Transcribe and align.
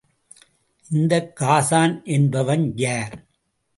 இந்த 0.91 1.13
ஹாஸான் 1.39 1.95
என்பவன் 2.07 2.65
யார்? 2.77 3.15